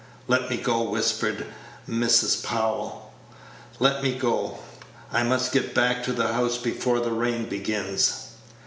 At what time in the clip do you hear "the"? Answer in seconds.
6.11-6.33, 7.01-7.11